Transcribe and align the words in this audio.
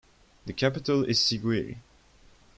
The 0.47 0.53
capital 0.53 1.03
is 1.05 1.19
Siguiri. 1.19 1.77